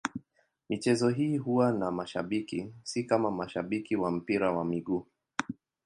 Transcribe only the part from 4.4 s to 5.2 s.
wa miguu.